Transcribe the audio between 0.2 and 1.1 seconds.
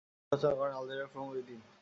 তিনি রচনা করেন আলজেরিয়া